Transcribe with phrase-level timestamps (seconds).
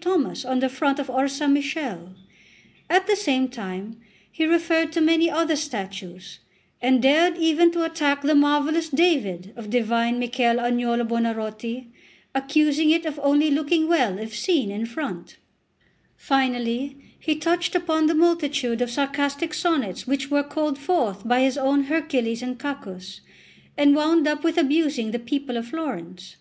[0.00, 2.08] Thomas on the front of Orsammichele;
[2.90, 6.40] at the same time he referred to many other statues,
[6.82, 11.92] and dared even to attack the marvellous David of divine Michel Agnolo Buonarroti,
[12.34, 15.36] accusing it of only looking well if seen in front;
[16.16, 21.56] finally, he touched upon the multitude of sarcastic sonnets which were called forth by his
[21.56, 23.20] own Hercules and Cacus,
[23.76, 26.34] and wound up with abusing the people of Florence.